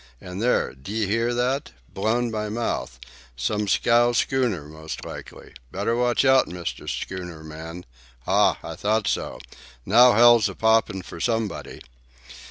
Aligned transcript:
"And 0.19 0.41
there! 0.41 0.73
D'ye 0.73 1.05
hear 1.05 1.31
that? 1.35 1.73
Blown 1.93 2.31
by 2.31 2.49
mouth. 2.49 2.99
Some 3.35 3.67
scow 3.67 4.13
schooner, 4.13 4.63
most 4.67 5.05
likely. 5.05 5.53
Better 5.71 5.95
watch 5.95 6.25
out, 6.25 6.47
Mr. 6.47 6.89
Schooner 6.89 7.43
man. 7.43 7.85
Ah, 8.25 8.57
I 8.63 8.73
thought 8.75 9.07
so. 9.07 9.37
Now 9.85 10.13
hell's 10.13 10.49
a 10.49 10.55
poppin' 10.55 11.03
for 11.03 11.19
somebody!" 11.19 11.81